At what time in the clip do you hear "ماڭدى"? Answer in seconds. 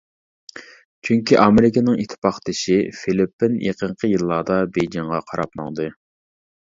5.63-5.87